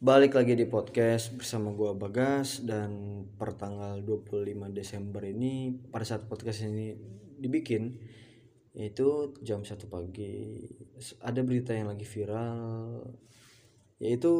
Balik 0.00 0.32
lagi 0.32 0.56
di 0.56 0.64
podcast 0.64 1.28
bersama 1.36 1.76
gua 1.76 1.92
Bagas 1.92 2.64
dan 2.64 3.20
per 3.36 3.52
tanggal 3.52 4.00
25 4.00 4.72
Desember 4.72 5.20
ini 5.28 5.76
pada 5.92 6.08
saat 6.08 6.24
podcast 6.24 6.64
ini 6.64 6.96
dibikin 7.36 8.00
yaitu 8.72 9.36
jam 9.44 9.60
1 9.60 9.76
pagi. 9.92 10.64
Ada 11.20 11.44
berita 11.44 11.76
yang 11.76 11.92
lagi 11.92 12.08
viral 12.08 13.12
yaitu 14.00 14.32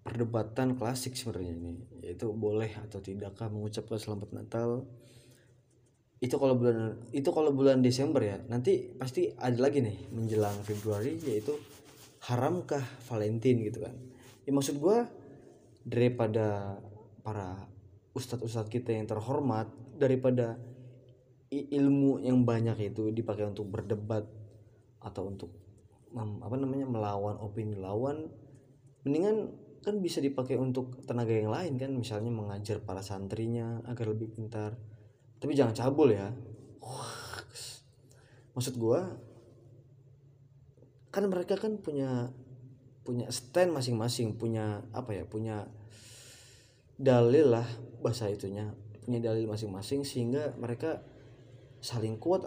perdebatan 0.00 0.80
klasik 0.80 1.12
sebenarnya 1.12 1.52
ini 1.52 1.76
yaitu 2.00 2.32
boleh 2.32 2.80
atau 2.88 3.04
tidakkah 3.04 3.52
mengucapkan 3.52 4.00
selamat 4.00 4.32
Natal. 4.32 4.88
Itu 6.16 6.40
kalau 6.40 6.56
bulan 6.56 7.12
itu 7.12 7.28
kalau 7.28 7.52
bulan 7.52 7.84
Desember 7.84 8.24
ya 8.24 8.40
nanti 8.48 8.88
pasti 8.88 9.36
ada 9.36 9.60
lagi 9.60 9.84
nih 9.84 10.08
menjelang 10.16 10.64
Februari 10.64 11.20
yaitu 11.28 11.60
haramkah 12.24 12.82
Valentine 13.06 13.68
gitu 13.70 13.84
kan? 13.86 13.94
Ya 14.48 14.50
maksud 14.50 14.80
gue 14.80 14.98
daripada 15.84 16.78
para 17.22 17.68
ustadz-ustadz 18.16 18.72
kita 18.72 18.96
yang 18.96 19.06
terhormat 19.06 19.68
daripada 19.94 20.58
ilmu 21.52 22.20
yang 22.20 22.44
banyak 22.44 22.92
itu 22.92 23.08
dipakai 23.12 23.48
untuk 23.48 23.68
berdebat 23.72 24.24
atau 25.00 25.30
untuk 25.30 25.50
apa 26.16 26.56
namanya 26.56 26.88
melawan 26.88 27.36
opini 27.38 27.76
lawan 27.76 28.32
mendingan 29.04 29.52
kan 29.84 30.02
bisa 30.02 30.18
dipakai 30.18 30.58
untuk 30.58 31.00
tenaga 31.06 31.32
yang 31.32 31.48
lain 31.48 31.78
kan 31.78 31.94
misalnya 31.94 32.28
mengajar 32.28 32.82
para 32.82 33.00
santrinya 33.00 33.80
agar 33.86 34.12
lebih 34.12 34.34
pintar. 34.34 34.76
Tapi 35.38 35.54
jangan 35.54 35.72
cabul 35.72 36.12
ya. 36.12 36.28
Maksud 38.52 38.74
gue 38.74 39.00
kan 41.08 41.24
mereka 41.26 41.56
kan 41.56 41.80
punya 41.80 42.32
punya 43.04 43.28
stand 43.32 43.72
masing-masing 43.72 44.36
punya 44.36 44.84
apa 44.92 45.16
ya 45.16 45.24
punya 45.24 45.64
dalil 47.00 47.56
lah 47.56 47.64
bahasa 48.04 48.28
itunya 48.28 48.76
punya 49.04 49.24
dalil 49.24 49.48
masing-masing 49.48 50.04
sehingga 50.04 50.52
mereka 50.60 51.00
saling 51.80 52.20
kuat 52.20 52.44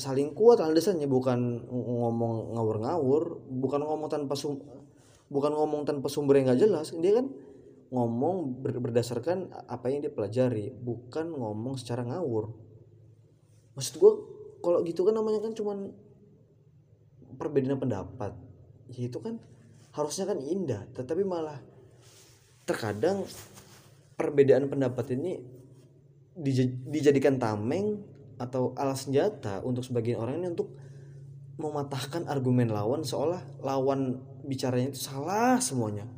saling 0.00 0.32
kuat 0.32 0.64
alasannya 0.64 1.04
bukan 1.04 1.68
ngomong 1.68 2.56
ngawur-ngawur 2.56 3.44
bukan 3.52 3.80
ngomong 3.84 4.08
tanpa 4.08 4.32
sum, 4.32 4.56
bukan 5.28 5.52
ngomong 5.52 5.88
tanpa 5.88 6.08
sumber 6.12 6.40
yang 6.40 6.52
gak 6.52 6.60
jelas. 6.64 6.92
Dia 6.96 7.20
kan 7.20 7.32
ngomong 7.92 8.64
berdasarkan 8.64 9.52
apa 9.68 9.92
yang 9.92 10.00
dia 10.00 10.12
pelajari 10.12 10.72
bukan 10.72 11.32
ngomong 11.32 11.76
secara 11.76 12.08
ngawur. 12.08 12.52
Maksud 13.76 13.94
gue 14.00 14.12
kalau 14.64 14.80
gitu 14.84 15.04
kan 15.04 15.16
namanya 15.16 15.44
kan 15.44 15.52
cuman 15.52 15.92
perbedaan 17.36 17.78
pendapat. 17.80 18.32
Ya 18.92 19.08
itu 19.08 19.18
kan 19.20 19.40
harusnya 19.92 20.24
kan 20.24 20.40
indah 20.40 20.88
tetapi 20.96 21.20
malah 21.20 21.60
terkadang 22.64 23.28
perbedaan 24.16 24.70
pendapat 24.70 25.12
ini 25.18 25.42
dijadikan 26.88 27.36
tameng 27.36 28.00
atau 28.40 28.72
alas 28.80 29.04
senjata 29.04 29.60
untuk 29.60 29.84
sebagian 29.84 30.16
orang 30.16 30.40
ini 30.40 30.48
untuk 30.56 30.72
mematahkan 31.60 32.24
argumen 32.26 32.72
lawan 32.72 33.04
seolah 33.04 33.44
lawan 33.60 34.18
bicaranya 34.42 34.90
itu 34.90 35.12
salah 35.12 35.60
semuanya. 35.60 36.08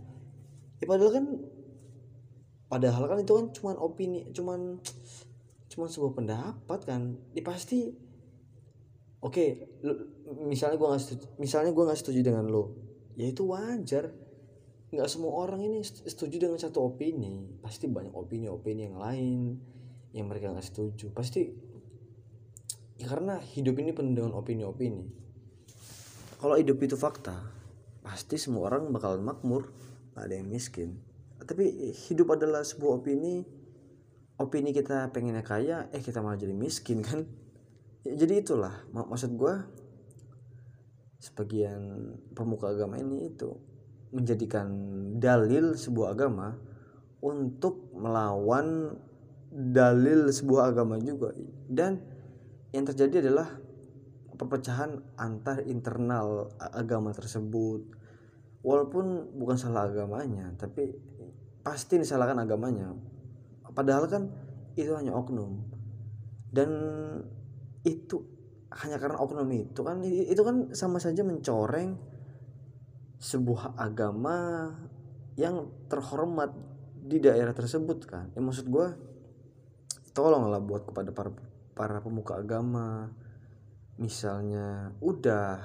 Ya 0.79 0.87
padahal 0.87 1.13
kan 1.13 1.27
padahal 2.71 3.05
kan 3.11 3.19
itu 3.21 3.33
kan 3.35 3.47
cuman 3.51 3.77
opini 3.77 4.31
cuman 4.31 4.79
cuman 5.69 5.89
sebuah 5.91 6.13
pendapat 6.15 6.81
kan. 6.87 7.19
Ya 7.35 7.43
pasti 7.43 7.93
oke 9.25 9.33
okay, 9.33 9.49
misalnya 10.45 10.77
gue 10.77 10.89
nggak 10.93 11.03
setuju 11.03 11.25
misalnya 11.41 11.73
gue 11.73 11.85
nggak 11.89 12.01
setuju 12.01 12.21
dengan 12.21 12.45
lo 12.53 12.85
ya 13.15 13.31
itu 13.31 13.43
wajar. 13.47 14.11
Nggak 14.95 15.11
semua 15.11 15.33
orang 15.43 15.63
ini 15.67 15.83
setuju 15.83 16.47
dengan 16.47 16.59
satu 16.59 16.87
opini. 16.87 17.59
Pasti 17.59 17.91
banyak 17.91 18.15
opini-opini 18.15 18.87
yang 18.91 18.99
lain 18.99 19.59
yang 20.15 20.31
mereka 20.31 20.55
nggak 20.55 20.67
setuju. 20.67 21.11
Pasti 21.11 21.51
ya 22.95 23.11
karena 23.11 23.43
hidup 23.43 23.75
ini 23.83 23.91
penuh 23.91 24.15
dengan 24.15 24.39
opini-opini. 24.39 25.07
Kalau 26.39 26.55
hidup 26.61 26.79
itu 26.85 26.95
fakta 26.95 27.35
pasti 28.05 28.37
semua 28.37 28.69
orang 28.69 28.93
bakalan 28.93 29.25
makmur 29.25 29.73
gak 30.13 30.29
ada 30.29 30.37
yang 30.37 30.47
miskin. 30.47 31.01
Tapi 31.41 31.91
hidup 32.07 32.37
adalah 32.37 32.63
sebuah 32.63 33.03
opini 33.03 33.43
opini 34.35 34.75
kita 34.75 35.11
pengennya 35.15 35.47
kaya 35.47 35.89
eh 35.95 36.03
kita 36.03 36.19
malah 36.19 36.37
jadi 36.37 36.53
miskin 36.53 37.01
kan 37.01 37.25
ya, 38.05 38.15
jadi 38.15 38.45
itulah 38.45 38.85
maksud 38.93 39.35
gue 39.35 39.55
sebagian 41.25 42.13
pemuka 42.37 42.69
agama 42.77 43.01
ini 43.01 43.33
itu 43.33 43.49
menjadikan 44.13 44.69
dalil 45.17 45.75
sebuah 45.75 46.15
agama 46.15 46.55
untuk 47.25 47.89
melawan 47.97 48.93
dalil 49.51 50.29
sebuah 50.29 50.77
agama 50.77 51.01
juga. 51.01 51.33
Dan 51.67 51.99
yang 52.77 52.85
terjadi 52.85 53.25
adalah 53.25 53.49
perpecahan 54.37 55.01
antar 55.17 55.65
internal 55.65 56.53
agama 56.59 57.17
tersebut. 57.17 57.89
Walaupun 58.61 59.37
bukan 59.37 59.57
salah 59.57 59.89
agamanya 59.89 60.53
tapi 60.61 60.93
pasti 61.65 61.97
disalahkan 61.97 62.45
agamanya. 62.45 62.93
Padahal 63.73 64.07
kan 64.07 64.29
itu 64.77 64.93
hanya 64.93 65.17
oknum. 65.17 65.65
Dan 66.55 66.71
itu 67.85 68.25
hanya 68.75 68.99
karena 68.99 69.23
oknum 69.23 69.47
itu 69.55 69.81
kan 69.87 70.03
itu 70.03 70.43
kan 70.43 70.75
sama 70.75 70.99
saja 70.99 71.23
mencoreng 71.23 71.95
sebuah 73.23 73.79
agama 73.79 74.69
yang 75.39 75.71
terhormat 75.87 76.51
di 77.05 77.21
daerah 77.21 77.53
tersebut 77.53 78.09
kan. 78.09 78.33
Ya 78.35 78.41
maksud 78.41 78.67
gue 78.67 78.89
tolonglah 80.17 80.61
buat 80.61 80.89
kepada 80.89 81.11
para 81.15 81.31
para 81.77 81.99
pemuka 82.01 82.41
agama. 82.41 83.13
Misalnya 83.95 84.91
udah 84.99 85.63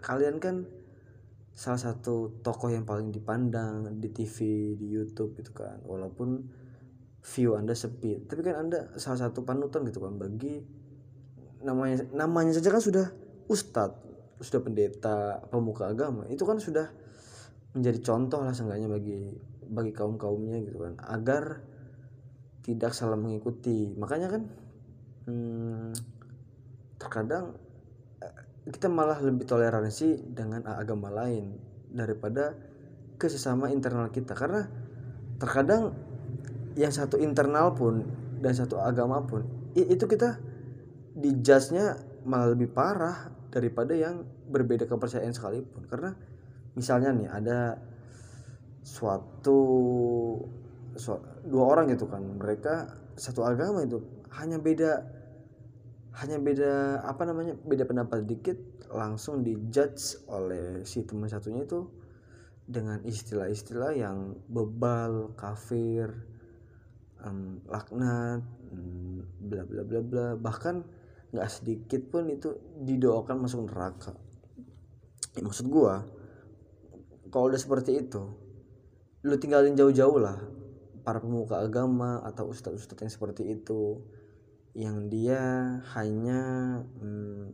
kalian 0.00 0.40
kan 0.40 0.64
salah 1.52 1.76
satu 1.76 2.40
tokoh 2.40 2.72
yang 2.72 2.88
paling 2.88 3.12
dipandang 3.12 4.00
di 4.00 4.08
TV 4.08 4.36
di 4.80 4.86
YouTube 4.88 5.36
gitu 5.36 5.52
kan. 5.52 5.84
Walaupun 5.84 6.48
view 7.20 7.56
anda 7.56 7.76
sepi. 7.76 8.24
Tapi 8.24 8.40
kan 8.40 8.66
anda 8.66 8.88
salah 8.96 9.28
satu 9.28 9.44
panutan 9.44 9.84
gitu 9.88 10.00
kan 10.00 10.16
bagi 10.16 10.64
namanya 11.60 12.08
namanya 12.16 12.56
saja 12.56 12.72
kan 12.72 12.80
sudah 12.80 13.06
ustadz 13.52 14.08
sudah 14.40 14.60
pendeta 14.64 15.44
pemuka 15.52 15.92
agama. 15.92 16.24
Itu 16.32 16.48
kan 16.48 16.56
sudah 16.58 16.88
menjadi 17.76 18.00
contoh 18.02 18.40
lah 18.42 18.56
seenggaknya 18.56 18.88
bagi 18.90 19.36
bagi 19.70 19.92
kaum 19.94 20.18
kaumnya 20.18 20.58
gitu 20.66 20.82
kan 20.82 20.98
agar 21.06 21.62
tidak 22.64 22.96
salah 22.96 23.20
mengikuti. 23.20 23.92
Makanya 23.94 24.28
kan 24.32 24.42
hmm, 25.28 25.92
terkadang 26.96 27.54
eh, 28.24 28.34
kita 28.72 28.88
malah 28.88 29.20
lebih 29.20 29.44
toleransi 29.44 30.32
dengan 30.32 30.64
agama 30.66 31.12
lain 31.12 31.56
daripada 31.92 32.56
ke 33.20 33.28
sesama 33.28 33.68
internal 33.68 34.08
kita. 34.08 34.32
Karena 34.32 34.64
terkadang 35.36 36.09
yang 36.78 36.92
satu 36.94 37.18
internal 37.18 37.74
pun 37.74 38.06
dan 38.40 38.52
satu 38.54 38.78
agama 38.78 39.22
pun 39.26 39.46
itu 39.74 40.04
kita 40.06 40.38
dijudge-nya 41.14 41.98
malah 42.26 42.54
lebih 42.54 42.70
parah 42.70 43.30
daripada 43.50 43.92
yang 43.94 44.22
berbeda 44.50 44.86
kepercayaan 44.86 45.34
sekalipun. 45.34 45.86
Karena 45.86 46.14
misalnya 46.74 47.10
nih 47.14 47.28
ada 47.28 47.58
suatu, 48.80 49.60
suatu 50.94 51.26
dua 51.46 51.64
orang 51.76 51.92
gitu 51.92 52.06
kan 52.08 52.22
mereka 52.22 52.88
satu 53.18 53.44
agama 53.44 53.84
itu 53.84 54.00
hanya 54.40 54.56
beda 54.56 55.04
hanya 56.10 56.42
beda 56.42 57.04
apa 57.06 57.22
namanya 57.28 57.54
beda 57.62 57.86
pendapat 57.86 58.26
dikit 58.26 58.58
langsung 58.90 59.46
dijudge 59.46 60.26
oleh 60.26 60.82
si 60.82 61.06
teman 61.06 61.30
satunya 61.30 61.62
itu 61.62 61.86
dengan 62.66 63.02
istilah-istilah 63.06 63.94
yang 63.94 64.34
bebal 64.50 65.34
kafir 65.38 66.10
um, 67.24 67.60
laknat 67.68 68.42
um, 68.72 69.24
bla 69.40 69.62
bla 69.64 69.82
bla 69.84 70.00
bla. 70.00 70.26
Bahkan 70.36 70.74
nggak 71.30 71.48
sedikit 71.50 72.02
pun 72.10 72.26
itu 72.28 72.54
didoakan 72.82 73.46
masuk 73.46 73.70
neraka. 73.70 74.14
Ya, 75.38 75.46
maksud 75.46 75.70
gua 75.70 76.02
kalau 77.30 77.46
udah 77.48 77.60
seperti 77.60 78.02
itu 78.02 78.22
lu 79.22 79.36
tinggalin 79.36 79.78
jauh-jauh 79.78 80.18
lah 80.18 80.40
para 81.06 81.22
pemuka 81.22 81.60
agama 81.60 82.20
atau 82.26 82.50
ustadz-ustadz 82.50 83.04
yang 83.04 83.12
seperti 83.12 83.42
itu 83.52 84.00
yang 84.74 85.10
dia 85.10 85.40
hanya 85.94 86.40
hmm, 86.98 87.52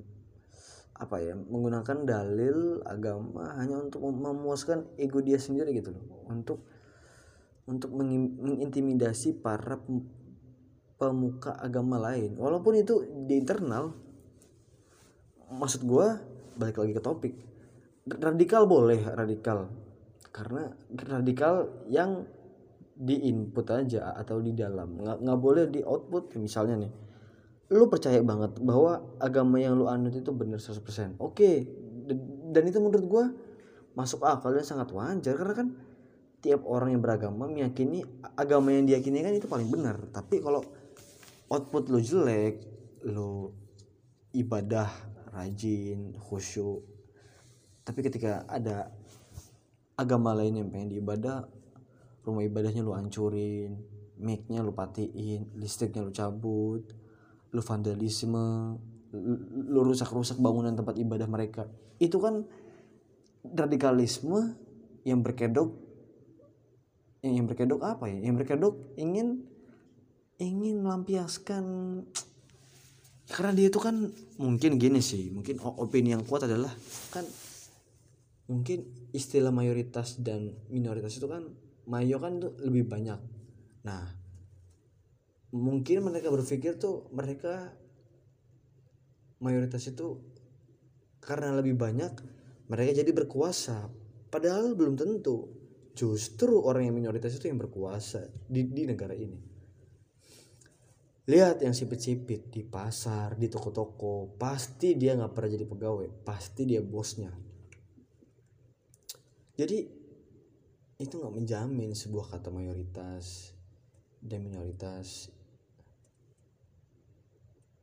apa 0.97 1.17
ya 1.21 1.37
menggunakan 1.37 2.09
dalil 2.09 2.81
agama 2.89 3.53
hanya 3.61 3.85
untuk 3.85 4.05
memuaskan 4.05 4.89
ego 4.97 5.21
dia 5.21 5.37
sendiri 5.37 5.77
gitu 5.77 5.93
loh. 5.93 6.05
Untuk 6.29 6.65
untuk 7.67 7.91
mengintimidasi 7.95 9.43
para 9.43 9.79
pemuka 10.97 11.59
agama 11.59 11.99
lain. 11.99 12.39
Walaupun 12.39 12.79
itu 12.79 13.03
di 13.27 13.37
internal 13.39 13.93
maksud 15.47 15.87
gue 15.87 16.07
balik 16.59 16.83
lagi 16.83 16.93
ke 16.97 17.03
topik 17.03 17.35
radikal 18.07 18.67
boleh 18.67 18.99
radikal 19.15 19.71
karena 20.35 20.75
radikal 20.91 21.87
yang 21.87 22.27
di 22.97 23.31
input 23.31 23.67
aja 23.71 24.17
atau 24.17 24.41
di 24.41 24.57
dalam. 24.57 24.97
Nggak 25.03 25.19
nggak 25.23 25.41
boleh 25.43 25.65
di 25.69 25.85
output 25.85 26.39
misalnya 26.41 26.87
nih 26.87 26.93
lu 27.67 27.91
percaya 27.91 28.23
banget 28.23 28.63
bahwa 28.63 29.03
agama 29.19 29.59
yang 29.59 29.75
lu 29.75 29.91
anut 29.91 30.15
itu 30.15 30.31
benar 30.31 30.63
100% 30.63 31.19
oke 31.19 31.51
dan 32.55 32.63
itu 32.63 32.79
menurut 32.79 33.07
gua 33.11 33.25
masuk 33.99 34.23
akal 34.23 34.55
dan 34.55 34.63
sangat 34.63 34.95
wajar 34.95 35.35
karena 35.35 35.55
kan 35.57 35.69
tiap 36.45 36.63
orang 36.69 36.95
yang 36.95 37.03
beragama 37.03 37.49
meyakini 37.49 38.05
agama 38.37 38.71
yang 38.73 38.87
diyakini 38.87 39.25
kan 39.25 39.33
itu 39.35 39.49
paling 39.49 39.69
benar. 39.69 39.97
Tapi 40.13 40.41
kalau 40.41 40.63
output 41.51 41.91
lu 41.91 42.01
jelek 42.03 42.63
lu 43.07 43.55
ibadah 44.35 44.91
rajin 45.33 46.17
khusyuk 46.17 46.83
tapi 47.87 48.03
ketika 48.03 48.43
ada 48.51 48.91
agama 49.95 50.35
lain 50.35 50.59
yang 50.59 50.69
pengen 50.75 50.91
diibadah 50.91 51.47
rumah 52.27 52.43
ibadahnya 52.43 52.83
lu 52.83 52.91
hancurin 52.99 53.79
mic-nya 54.19 54.67
lu 54.67 54.75
patiin 54.75 55.55
listriknya 55.55 56.03
lu 56.03 56.11
cabut 56.11 56.83
lu 57.55 57.63
vandalisme 57.63 58.75
lu 59.71 59.81
rusak-rusak 59.87 60.37
bangunan 60.43 60.75
tempat 60.75 60.99
ibadah 60.99 61.25
mereka. 61.31 61.71
Itu 61.97 62.21
kan 62.21 62.45
radikalisme 63.47 64.59
yang 65.07 65.23
berkedok 65.23 65.86
yang 67.35 67.47
berkedok 67.51 67.83
apa 67.83 68.07
ya? 68.07 68.31
Yang 68.31 68.35
berkedok 68.45 68.75
ingin 68.95 69.43
ingin 70.37 70.85
melampiaskan 70.85 71.65
karena 73.27 73.53
dia 73.57 73.67
itu 73.73 73.81
kan 73.83 74.13
mungkin 74.39 74.79
gini 74.79 75.03
sih 75.03 75.35
mungkin 75.35 75.59
opini 75.59 76.15
yang 76.15 76.23
kuat 76.23 76.47
adalah 76.47 76.71
kan 77.11 77.27
mungkin 78.47 78.87
istilah 79.11 79.51
mayoritas 79.51 80.23
dan 80.23 80.55
minoritas 80.71 81.19
itu 81.19 81.27
kan 81.27 81.51
mayo 81.91 82.23
kan 82.23 82.39
tuh 82.39 82.55
lebih 82.63 82.87
banyak. 82.87 83.19
Nah 83.83 84.05
mungkin 85.51 86.07
mereka 86.07 86.31
berpikir 86.31 86.79
tuh 86.79 87.11
mereka 87.11 87.75
mayoritas 89.43 89.89
itu 89.91 90.23
karena 91.19 91.51
lebih 91.59 91.75
banyak 91.75 92.13
mereka 92.71 93.03
jadi 93.03 93.11
berkuasa. 93.11 93.91
Padahal 94.31 94.79
belum 94.79 94.95
tentu 94.95 95.56
justru 95.97 96.61
orang 96.61 96.93
yang 96.93 96.97
minoritas 97.01 97.33
itu 97.41 97.49
yang 97.49 97.57
berkuasa 97.57 98.29
di, 98.45 98.69
di 98.69 98.85
negara 98.85 99.17
ini. 99.17 99.41
Lihat 101.27 101.65
yang 101.65 101.75
sipit-sipit 101.75 102.53
di 102.55 102.63
pasar 102.63 103.35
di 103.35 103.51
toko-toko 103.51 104.39
pasti 104.39 104.95
dia 104.95 105.19
nggak 105.19 105.33
pernah 105.35 105.51
jadi 105.51 105.67
pegawai 105.67 106.09
pasti 106.23 106.63
dia 106.69 106.79
bosnya. 106.85 107.35
Jadi 109.57 109.79
itu 111.03 111.15
nggak 111.17 111.35
menjamin 111.35 111.97
sebuah 111.97 112.31
kata 112.37 112.53
mayoritas 112.53 113.57
dan 114.23 114.45
minoritas. 114.47 115.33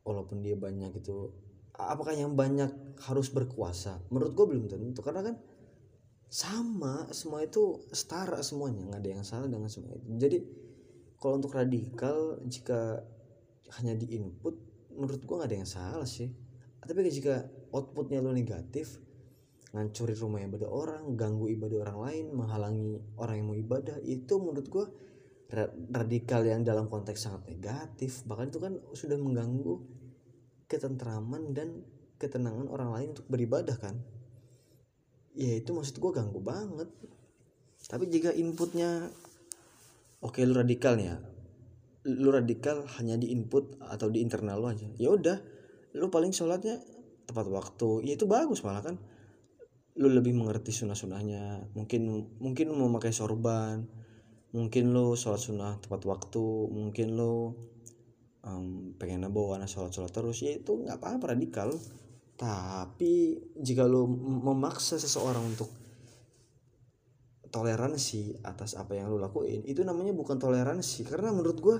Walaupun 0.06 0.40
dia 0.40 0.56
banyak 0.56 1.04
itu 1.04 1.28
apakah 1.76 2.16
yang 2.16 2.32
banyak 2.32 2.70
harus 3.04 3.28
berkuasa? 3.28 4.00
Menurut 4.08 4.32
gue 4.32 4.46
belum 4.56 4.64
tentu 4.72 5.04
karena 5.04 5.20
kan 5.20 5.36
sama 6.34 7.06
semua 7.14 7.46
itu 7.46 7.86
setara 7.94 8.42
semuanya 8.42 8.82
nggak 8.90 9.00
ada 9.06 9.10
yang 9.14 9.22
salah 9.22 9.46
dengan 9.46 9.70
semua 9.70 9.94
itu. 9.94 10.18
Jadi 10.18 10.38
kalau 11.22 11.38
untuk 11.38 11.54
radikal 11.54 12.42
jika 12.42 13.06
hanya 13.78 13.94
di 13.94 14.18
input 14.18 14.58
menurut 14.98 15.22
gua 15.22 15.46
nggak 15.46 15.50
ada 15.54 15.58
yang 15.62 15.70
salah 15.70 16.08
sih. 16.10 16.26
Tapi 16.82 17.06
jika 17.06 17.46
outputnya 17.70 18.18
lo 18.18 18.34
negatif 18.34 18.98
ngancurin 19.70 20.18
rumah 20.18 20.42
ibadah 20.42 20.70
orang 20.70 21.14
ganggu 21.14 21.54
ibadah 21.54 21.86
orang 21.86 21.98
lain 22.02 22.24
menghalangi 22.34 22.90
orang 23.14 23.34
yang 23.38 23.46
mau 23.46 23.58
ibadah 23.58 23.96
itu 24.02 24.34
menurut 24.42 24.66
gua 24.66 24.90
radikal 25.94 26.42
yang 26.42 26.66
dalam 26.66 26.90
konteks 26.90 27.30
sangat 27.30 27.46
negatif. 27.46 28.26
Bahkan 28.26 28.50
itu 28.50 28.58
kan 28.58 28.74
sudah 28.90 29.14
mengganggu 29.22 29.74
ketentraman 30.66 31.54
dan 31.54 31.86
ketenangan 32.18 32.66
orang 32.66 32.90
lain 32.90 33.08
untuk 33.14 33.26
beribadah 33.30 33.78
kan 33.78 34.02
ya 35.34 35.58
itu 35.58 35.70
maksud 35.74 35.98
gue 35.98 36.10
ganggu 36.14 36.40
banget. 36.40 36.88
Tapi 37.84 38.08
jika 38.08 38.32
inputnya 38.32 39.10
oke 40.24 40.40
lu 40.46 40.54
radikal 40.56 40.96
nih 40.96 41.06
ya. 41.12 41.16
Lu 42.04 42.30
radikal 42.32 42.86
hanya 42.96 43.18
di 43.18 43.34
input 43.34 43.76
atau 43.82 44.08
di 44.08 44.22
internal 44.22 44.62
lu 44.62 44.66
aja. 44.70 44.88
Ya 44.96 45.12
udah 45.12 45.36
lu 45.98 46.08
paling 46.08 46.32
sholatnya 46.32 46.80
tepat 47.26 47.50
waktu. 47.50 48.06
Ya 48.06 48.16
itu 48.16 48.24
bagus 48.24 48.64
malah 48.64 48.82
kan. 48.86 48.96
Lu 49.98 50.10
lebih 50.10 50.34
mengerti 50.34 50.74
sunnah 50.74 50.98
sunnahnya 50.98 51.70
mungkin 51.76 52.30
mungkin 52.38 52.72
mau 52.72 52.88
pakai 52.98 53.12
sorban. 53.12 53.84
Mungkin 54.54 54.94
lu 54.94 55.18
sholat 55.18 55.42
sunnah 55.42 55.72
tepat 55.82 56.06
waktu. 56.06 56.46
Mungkin 56.70 57.18
lu 57.18 57.52
um, 58.46 58.94
pengen 58.96 59.26
bawa 59.28 59.60
anak 59.60 59.68
sholat 59.68 59.90
sholat 59.90 60.12
terus. 60.14 60.40
Ya 60.40 60.56
itu 60.56 60.72
nggak 60.78 61.02
apa-apa 61.02 61.36
radikal 61.36 61.74
tapi 62.34 63.38
jika 63.54 63.86
lo 63.86 64.10
memaksa 64.10 64.98
seseorang 64.98 65.54
untuk 65.54 65.70
toleransi 67.54 68.42
atas 68.42 68.74
apa 68.74 68.98
yang 68.98 69.06
lo 69.06 69.22
lakuin 69.22 69.62
itu 69.62 69.86
namanya 69.86 70.10
bukan 70.10 70.42
toleransi. 70.42 71.06
Karena 71.06 71.30
menurut 71.30 71.58
gue 71.62 71.76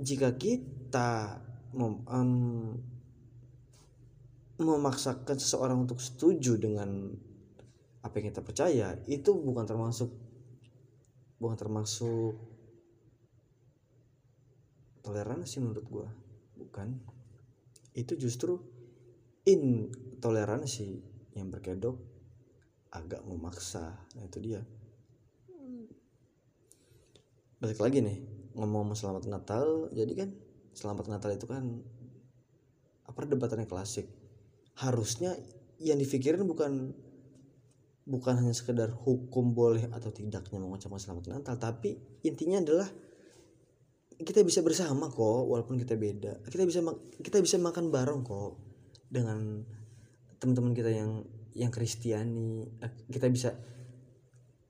jika 0.00 0.32
kita 0.40 1.36
mem, 1.76 2.00
um, 2.08 2.32
memaksakan 4.58 5.36
seseorang 5.36 5.84
untuk 5.84 6.00
setuju 6.00 6.56
dengan 6.56 7.12
apa 8.00 8.14
yang 8.18 8.32
kita 8.32 8.40
percaya 8.40 8.96
itu 9.04 9.36
bukan 9.36 9.68
termasuk 9.68 10.08
bukan 11.38 11.56
termasuk 11.58 12.34
toleransi 15.04 15.56
menurut 15.62 15.86
gue 15.86 16.08
bukan 16.58 16.98
itu 17.98 18.14
justru 18.14 18.62
intoleransi 19.42 21.02
yang 21.34 21.50
berkedok 21.50 21.98
agak 22.94 23.26
memaksa. 23.26 23.98
Nah 24.14 24.22
itu 24.22 24.38
dia. 24.38 24.62
Balik 27.58 27.82
lagi 27.82 27.98
nih 27.98 28.18
ngomong 28.54 28.94
selamat 28.94 29.26
Natal 29.26 29.90
jadi 29.90 30.12
kan 30.14 30.30
selamat 30.74 31.10
Natal 31.10 31.34
itu 31.34 31.50
kan 31.50 31.82
apa 33.02 33.20
debatannya 33.26 33.66
klasik. 33.66 34.06
Harusnya 34.78 35.34
yang 35.82 35.98
dipikirin 35.98 36.46
bukan 36.46 36.94
bukan 38.08 38.40
hanya 38.40 38.54
sekedar 38.54 38.94
hukum 38.94 39.52
boleh 39.52 39.90
atau 39.90 40.08
tidaknya 40.14 40.62
mengucapkan 40.62 41.02
selamat 41.02 41.24
Natal 41.28 41.60
tapi 41.60 41.98
intinya 42.24 42.62
adalah 42.62 42.88
kita 44.18 44.42
bisa 44.42 44.66
bersama 44.66 45.06
kok 45.06 45.46
walaupun 45.46 45.78
kita 45.78 45.94
beda. 45.94 46.42
Kita 46.42 46.66
bisa 46.66 46.82
kita 47.22 47.38
bisa 47.38 47.56
makan 47.62 47.94
bareng 47.94 48.26
kok 48.26 48.58
dengan 49.06 49.62
teman-teman 50.42 50.74
kita 50.74 50.90
yang 50.90 51.22
yang 51.54 51.70
Kristiani. 51.70 52.66
Eh, 52.82 52.92
kita 53.06 53.30
bisa 53.30 53.54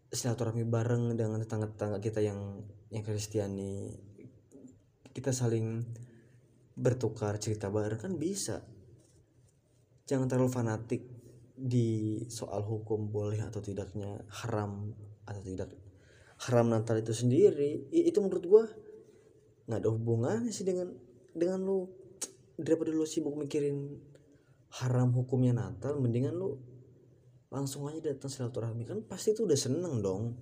silaturahmi 0.09 0.65
bareng 0.69 1.17
dengan 1.17 1.41
tetangga-tetangga 1.41 1.99
kita 2.01 2.21
yang 2.21 2.61
yang 2.93 3.05
Kristiani. 3.05 3.97
Kita 5.17 5.33
saling 5.33 5.85
bertukar 6.77 7.41
cerita 7.41 7.73
bareng 7.73 8.01
kan 8.01 8.13
bisa. 8.21 8.61
Jangan 10.05 10.29
terlalu 10.29 10.53
fanatik 10.53 11.03
di 11.59 12.23
soal 12.29 12.63
hukum 12.65 13.09
boleh 13.09 13.41
atau 13.43 13.59
tidaknya 13.65 14.15
haram 14.45 14.93
atau 15.27 15.43
tidak 15.43 15.73
haram 16.47 16.69
Natal 16.69 17.01
itu 17.01 17.17
sendiri. 17.17 17.89
Itu 17.91 18.21
menurut 18.23 18.45
gue 18.45 18.65
nggak 19.69 19.85
ada 19.85 19.91
hubungannya 19.93 20.49
sih 20.49 20.65
dengan 20.65 20.89
dengan 21.37 21.61
lu. 21.61 21.85
Daripada 22.59 22.91
lu 22.91 23.07
sibuk 23.07 23.39
mikirin 23.39 24.01
haram 24.83 25.15
hukumnya 25.15 25.55
Natal 25.55 25.95
mendingan 26.03 26.35
lu 26.35 26.59
langsung 27.53 27.87
aja 27.87 28.01
datang 28.01 28.33
silaturahmi. 28.33 28.89
Kan 28.89 29.05
pasti 29.05 29.37
itu 29.37 29.45
udah 29.45 29.55
seneng 29.55 30.01
dong. 30.01 30.35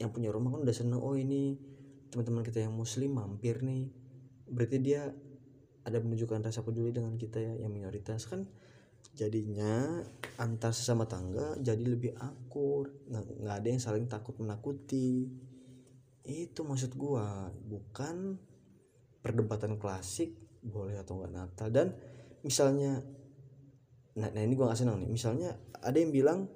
Yang 0.00 0.10
punya 0.16 0.34
rumah 0.34 0.56
kan 0.56 0.64
udah 0.64 0.74
seneng 0.74 0.98
oh 0.98 1.14
ini 1.14 1.60
teman-teman 2.10 2.42
kita 2.42 2.64
yang 2.64 2.74
muslim 2.74 3.14
mampir 3.14 3.60
nih. 3.62 3.92
Berarti 4.48 4.76
dia 4.80 5.12
ada 5.82 5.98
menunjukkan 6.00 6.42
rasa 6.42 6.64
peduli 6.64 6.90
dengan 6.90 7.14
kita 7.14 7.38
ya 7.38 7.52
yang 7.62 7.70
minoritas. 7.70 8.26
Kan 8.26 8.48
jadinya 9.12 10.02
antar 10.40 10.72
sesama 10.72 11.04
tangga 11.06 11.54
jadi 11.60 11.84
lebih 11.84 12.16
akur. 12.18 12.90
Nggak 13.12 13.54
ada 13.62 13.68
yang 13.68 13.78
saling 13.78 14.10
takut 14.10 14.34
menakuti 14.40 15.30
itu 16.22 16.62
maksud 16.62 16.94
gua 16.94 17.50
bukan 17.66 18.38
perdebatan 19.22 19.78
klasik 19.78 20.38
boleh 20.62 20.98
atau 20.98 21.18
enggak 21.18 21.34
Natal 21.34 21.68
dan 21.74 21.86
misalnya 22.46 23.02
nah, 24.14 24.30
nah 24.30 24.42
ini 24.42 24.54
gua 24.54 24.70
nggak 24.70 24.80
senang 24.80 25.02
nih. 25.02 25.10
Misalnya 25.10 25.58
ada 25.82 25.98
yang 25.98 26.14
bilang 26.14 26.46